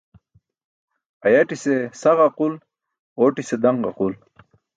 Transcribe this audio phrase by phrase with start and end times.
[1.27, 2.53] Ayatise sa ġaqul,
[3.21, 4.13] ootise dan-ġaqul.